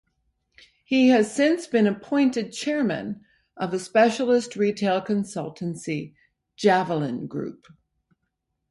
He 0.83 1.09
has 1.09 1.31
since 1.31 1.67
been 1.67 1.85
appointed 1.85 2.51
chairman 2.51 3.23
of 3.55 3.69
the 3.69 3.77
specialist 3.77 4.55
retail 4.55 4.99
consultancy 4.99 6.15
"Javelin 6.55 7.27
Group". 7.27 7.67